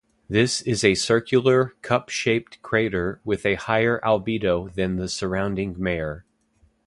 This 0.27 0.63
is 0.63 0.83
a 0.83 0.95
circular, 0.95 1.75
cup-shaped 1.83 2.63
crater 2.63 3.21
with 3.23 3.45
a 3.45 3.53
higher 3.53 3.99
albedo 4.03 4.73
than 4.73 4.95
the 4.95 5.07
surrounding 5.07 5.75
mare. 5.77 6.25